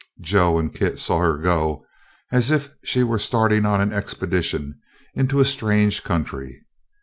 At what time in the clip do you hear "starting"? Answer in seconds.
3.19-3.67